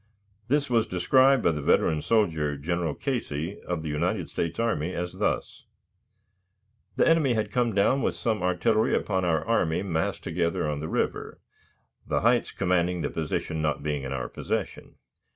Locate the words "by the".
1.43-1.61